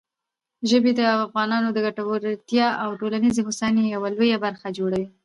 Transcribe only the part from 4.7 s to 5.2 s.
جوړوي.